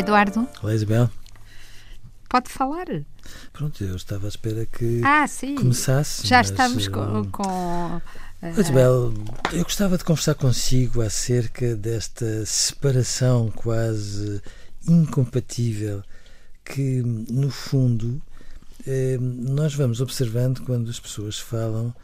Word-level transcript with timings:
Eduardo. 0.00 0.48
Olá, 0.62 0.74
Isabel. 0.74 1.10
Pode 2.26 2.48
falar. 2.48 2.86
Pronto, 3.52 3.84
eu 3.84 3.94
estava 3.94 4.26
à 4.26 4.30
espera 4.30 4.64
que 4.64 5.02
ah, 5.04 5.26
sim. 5.26 5.54
começasse. 5.54 6.26
Já 6.26 6.38
mas, 6.38 6.50
estamos 6.50 6.88
com. 6.88 7.24
com 7.30 7.42
uh... 7.42 8.60
Isabel, 8.60 9.12
eu 9.52 9.62
gostava 9.62 9.98
de 9.98 10.04
conversar 10.04 10.34
consigo 10.36 11.02
acerca 11.02 11.76
desta 11.76 12.46
separação 12.46 13.52
quase 13.54 14.40
incompatível 14.88 16.02
que, 16.64 17.02
no 17.02 17.50
fundo, 17.50 18.22
eh, 18.86 19.18
nós 19.20 19.74
vamos 19.74 20.00
observando 20.00 20.62
quando 20.62 20.88
as 20.88 20.98
pessoas 20.98 21.38
falam 21.38 21.94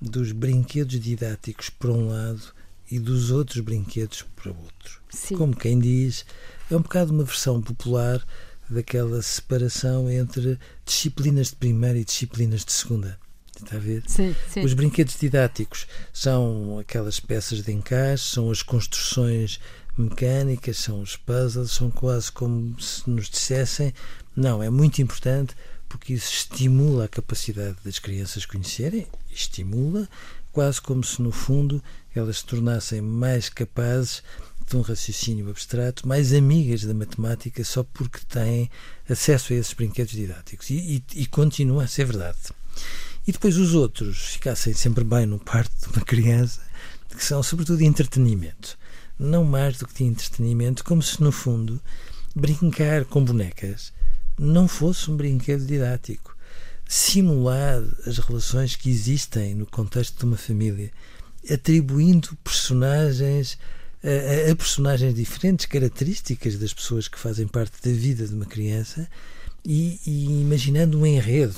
dos 0.00 0.32
brinquedos 0.32 0.98
didáticos 0.98 1.68
por 1.68 1.90
um 1.90 2.08
lado 2.08 2.42
e 2.90 2.98
dos 2.98 3.30
outros 3.30 3.60
brinquedos 3.60 4.24
para 4.36 4.50
outro. 4.50 5.00
Sim. 5.10 5.36
Como 5.36 5.56
quem 5.56 5.78
diz, 5.78 6.24
é 6.70 6.76
um 6.76 6.82
bocado 6.82 7.12
uma 7.12 7.24
versão 7.24 7.60
popular 7.60 8.24
daquela 8.68 9.20
separação 9.22 10.10
entre 10.10 10.58
disciplinas 10.84 11.48
de 11.48 11.56
primeira 11.56 11.98
e 11.98 12.04
disciplinas 12.04 12.64
de 12.64 12.72
segunda. 12.72 13.18
Está 13.62 13.76
a 13.76 13.80
ver? 13.80 14.02
Sim, 14.06 14.34
sim. 14.50 14.64
Os 14.64 14.74
brinquedos 14.74 15.16
didáticos 15.18 15.86
são 16.12 16.78
aquelas 16.78 17.20
peças 17.20 17.62
de 17.62 17.72
encaixe, 17.72 18.24
são 18.24 18.50
as 18.50 18.62
construções 18.62 19.60
mecânicas, 19.96 20.78
são 20.78 21.00
os 21.00 21.16
puzzles, 21.16 21.70
são 21.70 21.90
quase 21.90 22.32
como 22.32 22.80
se 22.80 23.08
nos 23.08 23.28
dissessem: 23.28 23.92
não, 24.34 24.62
é 24.62 24.70
muito 24.70 25.00
importante 25.02 25.54
porque 25.88 26.14
isso 26.14 26.32
estimula 26.32 27.04
a 27.04 27.08
capacidade 27.08 27.76
das 27.84 27.98
crianças 27.98 28.46
conhecerem, 28.46 29.06
estimula, 29.30 30.08
quase 30.52 30.80
como 30.80 31.02
se 31.02 31.20
no 31.22 31.32
fundo 31.32 31.82
elas 32.14 32.38
se 32.38 32.44
tornassem 32.46 33.00
mais 33.00 33.48
capazes 33.48 34.22
de 34.68 34.76
um 34.76 34.80
raciocínio 34.80 35.50
abstrato, 35.50 36.06
mais 36.06 36.32
amigas 36.32 36.82
da 36.82 36.94
matemática 36.94 37.64
só 37.64 37.82
porque 37.82 38.20
têm 38.28 38.70
acesso 39.08 39.52
a 39.52 39.56
esses 39.56 39.72
brinquedos 39.72 40.12
didáticos. 40.12 40.70
E, 40.70 41.04
e, 41.14 41.20
e 41.22 41.26
continua 41.26 41.84
a 41.84 41.88
ser 41.88 42.04
verdade. 42.04 42.38
E 43.26 43.32
depois 43.32 43.56
os 43.56 43.74
outros 43.74 44.18
ficassem 44.18 44.72
sempre 44.72 45.04
bem 45.04 45.26
no 45.26 45.38
parto 45.38 45.72
de 45.80 45.96
uma 45.96 46.04
criança, 46.04 46.60
que 47.08 47.24
são 47.24 47.42
sobretudo 47.42 47.78
de 47.78 47.84
entretenimento. 47.84 48.78
Não 49.18 49.44
mais 49.44 49.78
do 49.78 49.86
que 49.86 49.94
de 49.94 50.04
entretenimento, 50.04 50.84
como 50.84 51.02
se 51.02 51.22
no 51.22 51.30
fundo 51.30 51.80
brincar 52.34 53.04
com 53.04 53.22
bonecas 53.24 53.92
não 54.38 54.66
fosse 54.66 55.10
um 55.10 55.16
brinquedo 55.16 55.66
didático. 55.66 56.31
Simular 56.94 57.82
as 58.06 58.18
relações 58.18 58.76
que 58.76 58.90
existem 58.90 59.54
no 59.54 59.64
contexto 59.64 60.18
de 60.18 60.26
uma 60.26 60.36
família, 60.36 60.92
atribuindo 61.50 62.36
personagens 62.44 63.58
a, 64.04 64.50
a, 64.50 64.54
personagens 64.54 65.14
diferentes, 65.14 65.64
características 65.64 66.58
das 66.58 66.74
pessoas 66.74 67.08
que 67.08 67.18
fazem 67.18 67.48
parte 67.48 67.80
da 67.82 67.90
vida 67.90 68.28
de 68.28 68.34
uma 68.34 68.44
criança 68.44 69.08
e, 69.64 69.98
e 70.06 70.42
imaginando 70.42 70.98
um 70.98 71.06
enredo, 71.06 71.56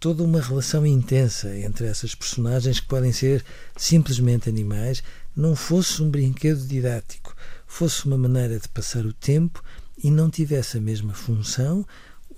toda 0.00 0.24
uma 0.24 0.40
relação 0.40 0.84
intensa 0.84 1.56
entre 1.56 1.86
essas 1.86 2.16
personagens 2.16 2.80
que 2.80 2.88
podem 2.88 3.12
ser 3.12 3.44
simplesmente 3.76 4.48
animais, 4.48 5.00
não 5.36 5.54
fosse 5.54 6.02
um 6.02 6.10
brinquedo 6.10 6.66
didático, 6.66 7.36
fosse 7.68 8.04
uma 8.04 8.18
maneira 8.18 8.58
de 8.58 8.68
passar 8.70 9.06
o 9.06 9.12
tempo 9.12 9.62
e 9.96 10.10
não 10.10 10.28
tivesse 10.28 10.76
a 10.76 10.80
mesma 10.80 11.14
função 11.14 11.86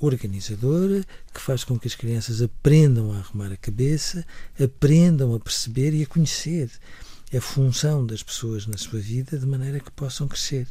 organizadora 0.01 1.05
que 1.33 1.41
faz 1.41 1.65
com 1.65 1.79
que 1.79 1.89
as 1.89 1.95
crianças 1.95 2.41
aprendam 2.41 3.13
a 3.13 3.19
arrumar 3.19 3.53
a 3.53 3.57
cabeça, 3.57 4.25
aprendam 4.63 5.35
a 5.35 5.41
perceber 5.41 5.93
e 5.95 6.03
a 6.03 6.07
conhecer 6.07 6.71
a 7.37 7.41
função 7.41 8.07
das 8.07 8.23
pessoas 8.23 8.67
na 8.67 8.79
sua 8.79 9.01
vida 9.01 9.39
de 9.39 9.47
maneira 9.47 9.81
que 9.81 9.91
possam 9.91 10.27
crescer. 10.27 10.67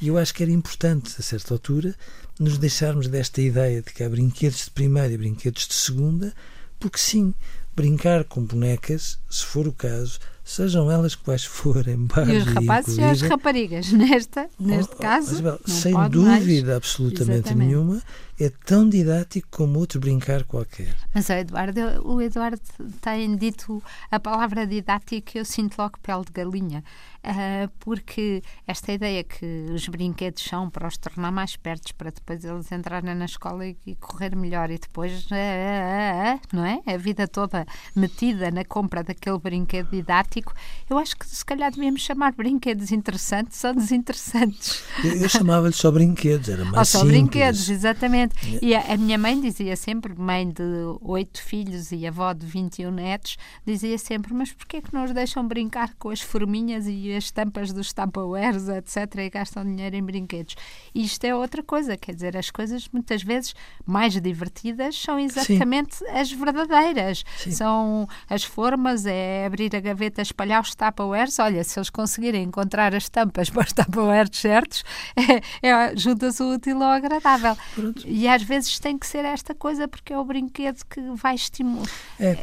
E 0.00 0.08
eu 0.08 0.16
acho 0.16 0.32
que 0.32 0.42
era 0.42 0.50
importante, 0.50 1.14
a 1.18 1.22
certa 1.22 1.52
altura, 1.52 1.94
nos 2.38 2.56
deixarmos 2.56 3.06
desta 3.06 3.42
ideia 3.42 3.82
de 3.82 3.92
que 3.92 4.02
há 4.02 4.08
brinquedos 4.08 4.64
de 4.64 4.70
primeira 4.70 5.12
e 5.12 5.18
brinquedos 5.18 5.68
de 5.68 5.74
segunda, 5.74 6.32
porque 6.78 6.96
sim, 6.96 7.34
brincar 7.76 8.24
com 8.24 8.42
bonecas, 8.42 9.18
se 9.28 9.44
for 9.44 9.68
o 9.68 9.72
caso, 9.72 10.18
sejam 10.50 10.90
elas 10.90 11.14
quais 11.14 11.44
forem, 11.44 12.08
e 12.28 12.36
os 12.36 12.44
rapazes 12.44 12.98
e 12.98 13.02
as 13.02 13.22
raparigas, 13.22 13.92
nesta, 13.94 14.48
neste 14.58 14.94
oh, 14.94 14.98
caso, 14.98 15.32
Isabel, 15.34 15.60
sem 15.64 15.94
dúvida 16.08 16.66
mais. 16.66 16.76
absolutamente 16.76 17.50
Exatamente. 17.50 17.68
nenhuma, 17.68 18.02
é 18.38 18.50
tão 18.64 18.88
didático 18.88 19.46
como 19.50 19.78
outro 19.78 20.00
brincar 20.00 20.42
qualquer. 20.44 20.94
Mas 21.14 21.28
o 21.28 21.32
Eduardo, 21.34 21.80
o 22.04 22.20
Eduardo 22.20 22.60
tem 23.00 23.36
dito 23.36 23.82
a 24.10 24.18
palavra 24.18 24.66
didático 24.66 25.38
eu 25.38 25.44
sinto 25.44 25.78
logo 25.78 25.98
pele 26.02 26.24
de 26.24 26.32
galinha, 26.32 26.82
uh, 27.24 27.70
porque 27.80 28.42
esta 28.66 28.92
ideia 28.92 29.22
que 29.24 29.66
os 29.72 29.88
brinquedos 29.88 30.42
são 30.42 30.70
para 30.70 30.86
os 30.86 30.96
tornar 30.96 31.30
mais 31.30 31.50
espertos, 31.50 31.92
para 31.92 32.10
depois 32.10 32.44
eles 32.44 32.70
entrarem 32.72 33.14
na 33.14 33.24
escola 33.24 33.66
e, 33.66 33.76
e 33.86 33.94
correr 33.96 34.34
melhor, 34.36 34.70
e 34.70 34.78
depois, 34.78 35.26
uh, 35.26 35.34
uh, 35.34 36.40
não 36.52 36.64
é? 36.64 36.80
A 36.86 36.96
vida 36.96 37.26
toda 37.28 37.66
metida 37.94 38.50
na 38.50 38.64
compra 38.64 39.02
daquele 39.02 39.38
brinquedo 39.38 39.90
didático, 39.90 40.52
eu 40.88 40.98
acho 40.98 41.16
que 41.16 41.26
se 41.26 41.44
calhar 41.44 41.70
devíamos 41.70 42.02
chamar 42.02 42.32
brinquedos 42.32 42.92
interessantes 42.92 43.62
ou 43.64 43.74
desinteressantes. 43.74 44.82
Eu, 45.04 45.12
eu 45.22 45.28
chamava-lhes 45.28 45.76
só 45.76 45.90
brinquedos, 45.90 46.48
era 46.48 46.64
mais 46.64 46.76
ou 46.76 46.84
só 46.84 46.98
simples. 47.00 47.18
brinquedos, 47.18 47.68
exatamente. 47.68 48.34
E 48.62 48.74
a, 48.74 48.94
a, 48.94 48.96
minha 48.96 49.18
mãe 49.18 49.40
dizia 49.40 49.76
sempre, 49.76 50.14
mãe 50.14 50.48
de 50.48 50.62
oito 51.02 51.42
filhos 51.42 51.92
e 51.92 52.06
avó 52.06 52.32
de 52.32 52.46
21 52.46 52.90
netos, 52.90 53.36
dizia 53.66 53.98
sempre: 53.98 54.32
Mas 54.32 54.52
porquê 54.52 54.78
é 54.78 54.80
que 54.80 54.92
não 54.92 55.04
os 55.04 55.12
deixam 55.12 55.46
brincar 55.46 55.94
com 55.98 56.10
as 56.10 56.20
forminhas 56.20 56.86
e 56.86 57.09
as 57.16 57.30
tampas 57.30 57.72
dos 57.72 57.92
Tupperwares, 57.92 58.68
etc., 58.68 59.16
e 59.18 59.30
gastam 59.30 59.64
dinheiro 59.64 59.96
em 59.96 60.02
brinquedos? 60.02 60.56
E 60.94 61.04
isto 61.04 61.24
é 61.24 61.34
outra 61.34 61.62
coisa, 61.62 61.96
quer 61.96 62.14
dizer, 62.14 62.36
as 62.36 62.50
coisas 62.50 62.88
muitas 62.92 63.22
vezes 63.22 63.54
mais 63.86 64.20
divertidas 64.20 64.96
são 64.96 65.18
exatamente 65.18 65.96
Sim. 65.96 66.06
as 66.08 66.32
verdadeiras. 66.32 67.24
Sim. 67.38 67.50
São 67.50 68.08
as 68.28 68.44
formas, 68.44 69.06
é 69.06 69.46
abrir 69.46 69.74
a 69.74 69.80
gaveta, 69.80 70.22
espalhar 70.22 70.62
os 70.62 70.74
Tupperwares. 70.74 71.38
Olha, 71.38 71.62
se 71.64 71.78
eles 71.78 71.90
conseguirem 71.90 72.42
encontrar 72.44 72.94
as 72.94 73.08
tampas 73.08 73.50
para 73.50 73.64
os 73.64 73.72
Tupperwares 73.72 74.38
certos, 74.38 74.84
é, 75.62 75.68
é, 75.68 75.72
ajuda-se 75.72 76.42
o 76.42 76.54
útil 76.54 76.82
ao 76.82 76.90
agradável. 76.90 77.56
Pronto. 77.74 78.06
E 78.06 78.28
às 78.28 78.42
vezes 78.42 78.78
tem 78.78 78.98
que 78.98 79.06
ser 79.06 79.24
esta 79.24 79.54
coisa 79.54 79.88
porque 79.88 80.12
é 80.12 80.18
o 80.18 80.24
brinquedo 80.24 80.84
que 80.88 81.00
vai 81.14 81.34
estimular. 81.34 81.88
É, 82.18 82.36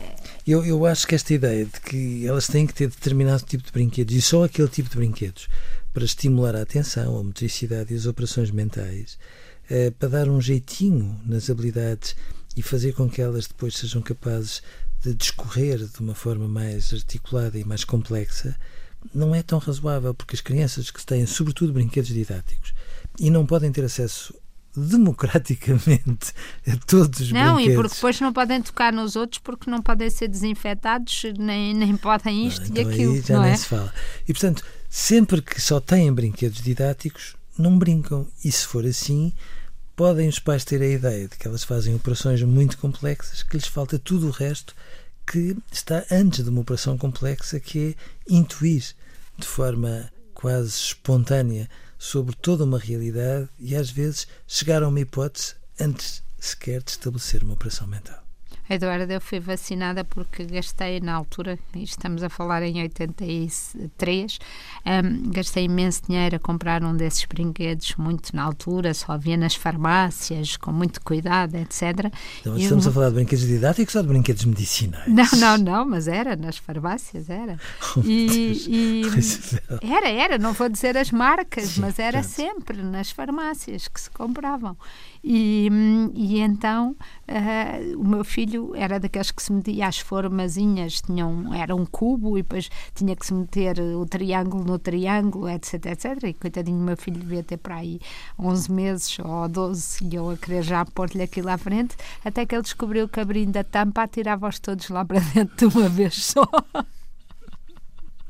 eu, 0.45 0.65
eu 0.65 0.85
acho 0.85 1.07
que 1.07 1.15
esta 1.15 1.33
ideia 1.33 1.65
de 1.65 1.79
que 1.81 2.25
elas 2.25 2.47
têm 2.47 2.65
que 2.65 2.73
ter 2.73 2.87
determinado 2.87 3.43
tipo 3.43 3.63
de 3.63 3.71
brinquedos 3.71 4.15
e 4.15 4.21
só 4.21 4.45
aquele 4.57 4.69
tipo 4.69 4.89
de 4.89 4.95
brinquedos 4.95 5.47
para 5.93 6.03
estimular 6.03 6.55
a 6.55 6.63
atenção, 6.63 7.19
a 7.19 7.23
motricidade 7.23 7.93
e 7.93 7.97
as 7.97 8.07
operações 8.07 8.49
mentais, 8.49 9.19
é, 9.69 9.91
para 9.91 10.09
dar 10.09 10.29
um 10.29 10.41
jeitinho 10.41 11.21
nas 11.25 11.47
habilidades 11.47 12.15
e 12.55 12.63
fazer 12.63 12.93
com 12.93 13.07
que 13.07 13.21
elas 13.21 13.45
depois 13.45 13.75
sejam 13.75 14.01
capazes 14.01 14.63
de 15.03 15.13
discorrer 15.13 15.77
de 15.77 15.99
uma 15.99 16.15
forma 16.15 16.47
mais 16.47 16.91
articulada 16.91 17.59
e 17.59 17.63
mais 17.63 17.83
complexa, 17.83 18.57
não 19.13 19.35
é 19.35 19.43
tão 19.43 19.59
razoável, 19.59 20.11
porque 20.15 20.35
as 20.35 20.41
crianças 20.41 20.89
que 20.89 21.05
têm, 21.05 21.27
sobretudo, 21.27 21.71
brinquedos 21.71 22.09
didáticos 22.09 22.73
e 23.19 23.29
não 23.29 23.45
podem 23.45 23.71
ter 23.71 23.83
acesso 23.83 24.33
democraticamente 24.79 26.33
a 26.67 26.77
todos 26.85 27.19
os 27.19 27.31
não, 27.31 27.55
brinquedos. 27.55 27.67
Não, 27.67 27.73
e 27.73 27.75
porque 27.75 27.95
depois 27.95 28.21
não 28.21 28.31
podem 28.31 28.61
tocar 28.61 28.93
nos 28.93 29.15
outros 29.15 29.39
porque 29.39 29.69
não 29.69 29.81
podem 29.81 30.09
ser 30.09 30.27
desinfetados, 30.27 31.23
nem, 31.37 31.73
nem 31.73 31.97
podem 31.97 32.47
isto 32.47 32.65
então 32.65 32.83
e 32.83 32.93
aquilo. 32.93 33.13
Aí 33.13 33.21
já 33.21 33.35
não 33.35 33.43
nem 33.43 33.51
é? 33.51 33.57
se 33.57 33.65
fala. 33.65 33.93
E 34.27 34.33
portanto, 34.33 34.63
sempre 34.89 35.41
que 35.41 35.61
só 35.61 35.79
têm 35.79 36.13
brinquedos 36.13 36.61
didáticos, 36.61 37.35
não 37.57 37.77
brincam. 37.77 38.27
E 38.43 38.51
se 38.51 38.65
for 38.65 38.85
assim, 38.85 39.33
podem 39.95 40.29
os 40.29 40.39
pais 40.39 40.63
ter 40.63 40.81
a 40.81 40.87
ideia 40.87 41.27
de 41.27 41.35
que 41.35 41.47
elas 41.47 41.63
fazem 41.63 41.95
operações 41.95 42.41
muito 42.43 42.77
complexas, 42.77 43.41
que 43.41 43.57
lhes 43.57 43.67
falta 43.67 43.97
tudo 43.97 44.27
o 44.27 44.31
resto 44.31 44.75
que 45.25 45.57
está 45.71 46.05
antes 46.09 46.43
de 46.43 46.49
uma 46.49 46.61
operação 46.61 46.97
complexa, 46.97 47.59
que 47.59 47.95
é 48.29 48.33
intuir 48.33 48.83
de 49.37 49.45
forma 49.45 50.09
quase 50.33 50.69
espontânea 50.69 51.67
sobre 51.97 52.35
toda 52.35 52.63
uma 52.63 52.79
realidade 52.79 53.49
e 53.59 53.75
às 53.75 53.89
vezes 53.89 54.27
chegar 54.45 54.83
a 54.83 54.87
uma 54.87 54.99
hipótese 54.99 55.55
antes 55.79 56.23
sequer 56.39 56.83
de 56.83 56.91
estabelecer 56.91 57.43
uma 57.43 57.53
operação 57.53 57.87
mental. 57.87 58.26
Eduardo, 58.69 59.11
eu 59.11 59.21
fui 59.21 59.39
vacinada 59.39 60.03
porque 60.03 60.43
gastei 60.43 60.99
na 60.99 61.13
altura, 61.13 61.57
estamos 61.75 62.21
a 62.21 62.29
falar 62.29 62.63
em 62.63 62.81
83, 62.81 64.39
um, 64.85 65.31
gastei 65.31 65.65
imenso 65.65 66.01
dinheiro 66.07 66.35
a 66.35 66.39
comprar 66.39 66.83
um 66.83 66.95
desses 66.95 67.23
brinquedos, 67.25 67.95
muito 67.95 68.35
na 68.35 68.43
altura, 68.43 68.93
só 68.93 69.13
havia 69.13 69.37
nas 69.37 69.55
farmácias, 69.55 70.57
com 70.57 70.71
muito 70.71 71.01
cuidado, 71.01 71.55
etc. 71.55 72.11
Então, 72.41 72.57
estamos 72.57 72.85
eu... 72.85 72.91
a 72.91 72.93
falar 72.93 73.09
de 73.09 73.15
brinquedos 73.15 73.45
didáticos 73.45 73.95
ou 73.95 74.01
de 74.01 74.09
brinquedos 74.09 74.43
medicinais? 74.43 75.07
Não, 75.07 75.27
não, 75.39 75.57
não, 75.57 75.85
mas 75.85 76.07
era, 76.07 76.35
nas 76.35 76.57
farmácias 76.57 77.29
era. 77.29 77.57
Oh, 77.95 78.01
e, 78.03 78.51
e 78.67 79.01
era, 79.81 80.09
era, 80.09 80.37
não 80.37 80.53
vou 80.53 80.67
dizer 80.67 80.97
as 80.97 81.11
marcas, 81.11 81.69
Sim, 81.69 81.81
mas 81.81 81.99
era 81.99 82.21
sempre 82.21 82.83
nas 82.83 83.11
farmácias 83.11 83.87
que 83.87 84.01
se 84.01 84.09
compravam. 84.09 84.75
E, 85.23 85.69
e 86.13 86.39
então 86.39 86.95
uh, 87.27 87.99
o 87.99 88.07
meu 88.07 88.23
filho 88.23 88.56
era 88.75 88.99
daqueles 88.99 89.31
que 89.31 89.41
se 89.41 89.51
metia 89.51 89.87
as 89.87 89.99
formazinhas, 89.99 91.01
tinham, 91.01 91.53
era 91.53 91.75
um 91.75 91.85
cubo 91.85 92.37
e 92.37 92.41
depois 92.41 92.69
tinha 92.93 93.15
que 93.15 93.25
se 93.25 93.33
meter 93.33 93.79
o 93.79 94.05
triângulo 94.05 94.63
no 94.63 94.79
triângulo, 94.79 95.49
etc, 95.49 95.85
etc. 95.87 96.23
E 96.23 96.33
coitadinho, 96.33 96.79
meu 96.79 96.97
filho 96.97 97.19
devia 97.19 97.43
ter 97.43 97.57
para 97.57 97.75
aí 97.75 97.99
11 98.39 98.71
meses 98.71 99.17
ou 99.19 99.47
12 99.47 100.03
e 100.03 100.15
eu 100.15 100.29
a 100.29 100.37
querer 100.37 100.63
já 100.63 100.85
pôr-lhe 100.85 101.21
aquilo 101.21 101.49
à 101.49 101.57
frente, 101.57 101.95
até 102.23 102.45
que 102.45 102.55
ele 102.55 102.63
descobriu 102.63 103.07
que 103.07 103.19
abrindo 103.19 103.57
a 103.57 103.63
tampa 103.63 104.03
atirava-os 104.03 104.59
todos 104.59 104.89
lá 104.89 105.03
para 105.05 105.19
dentro 105.33 105.69
de 105.69 105.77
uma 105.77 105.89
vez 105.89 106.15
só. 106.15 106.43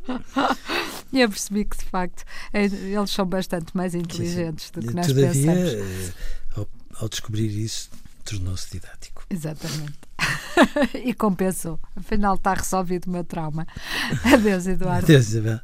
E 1.11 1.21
eu 1.21 1.29
percebi 1.29 1.63
que, 1.65 1.77
de 1.77 1.85
facto, 1.85 2.23
é, 2.53 2.65
eles 2.65 3.11
são 3.11 3.25
bastante 3.25 3.75
mais 3.75 3.95
inteligentes 3.95 4.71
do 4.71 4.81
que 4.81 4.93
nós 4.93 5.07
Todavia, 5.07 5.31
pensamos. 5.31 5.73
eh, 5.73 6.13
ao, 6.55 6.67
ao 7.01 7.09
descobrir 7.09 7.47
isso, 7.47 7.89
tornou-se 8.25 8.69
didático. 8.71 9.23
Exatamente. 9.29 10.06
e 11.03 11.13
compensou. 11.13 11.79
Afinal, 11.95 12.35
está 12.35 12.53
resolvido 12.53 13.07
o 13.07 13.11
meu 13.11 13.23
trauma. 13.23 13.67
Adeus, 14.33 14.67
Eduardo. 14.67 15.05
Adeus, 15.05 15.27
Isabel. 15.29 15.59